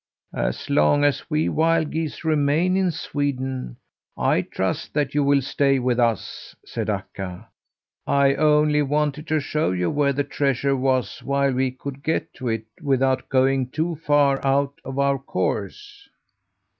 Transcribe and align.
"As 0.33 0.67
long 0.67 1.03
as 1.03 1.29
we 1.29 1.47
wild 1.47 1.91
geese 1.91 2.23
remain 2.23 2.75
in 2.75 2.89
Sweden, 2.89 3.77
I 4.17 4.41
trust 4.41 4.95
that 4.95 5.13
you 5.13 5.23
will 5.23 5.43
stay 5.43 5.77
with 5.77 5.99
us," 5.99 6.55
said 6.65 6.89
Akka. 6.89 7.47
"I 8.07 8.33
only 8.33 8.81
wanted 8.81 9.27
to 9.27 9.39
show 9.39 9.69
you 9.71 9.91
where 9.91 10.11
the 10.13 10.23
treasure 10.23 10.75
was 10.75 11.21
while 11.21 11.53
we 11.53 11.69
could 11.69 12.01
get 12.01 12.33
to 12.33 12.47
it 12.47 12.65
without 12.81 13.29
going 13.29 13.69
too 13.69 13.95
far 13.97 14.43
out 14.43 14.73
of 14.83 14.97
our 14.97 15.19
course." 15.19 16.09